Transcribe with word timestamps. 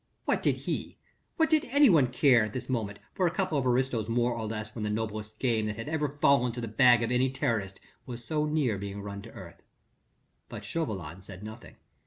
What 0.25 0.41
did 0.41 0.57
he, 0.57 0.97
what 1.37 1.47
did 1.51 1.63
anyone 1.65 2.07
care 2.07 2.45
at 2.45 2.53
this 2.53 2.67
moment 2.69 2.97
for 3.13 3.27
a 3.27 3.31
couple 3.31 3.59
of 3.59 3.67
aristos 3.67 4.09
more 4.09 4.33
or 4.33 4.47
less 4.47 4.73
when 4.73 4.83
the 4.83 4.89
noblest 4.89 5.37
game 5.37 5.65
that 5.67 5.75
had 5.75 5.87
ever 5.87 6.09
fallen 6.17 6.51
to 6.53 6.59
the 6.59 6.67
bag 6.67 7.03
of 7.03 7.11
any 7.11 7.29
Terrorist 7.31 7.79
was 8.07 8.25
so 8.25 8.47
near 8.47 8.79
being 8.79 9.03
run 9.03 9.21
to 9.21 9.31
earth? 9.33 9.61
But 10.49 10.65
Chauvelin 10.65 11.21
said 11.21 11.43
nothing. 11.43 11.75